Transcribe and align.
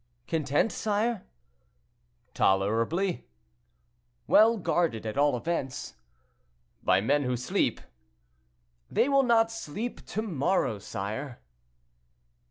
"Content, 0.25 0.71
sire?" 0.71 1.27
"Tolerably." 2.33 3.27
"Well 4.25 4.57
guarded, 4.57 5.05
at 5.05 5.15
all 5.15 5.37
events." 5.37 5.93
"By 6.81 7.01
men 7.01 7.21
who 7.21 7.37
sleep." 7.37 7.79
"They 8.89 9.07
will 9.07 9.21
not 9.21 9.51
sleep 9.51 10.03
to 10.07 10.23
morrow, 10.23 10.79
sire." 10.79 11.39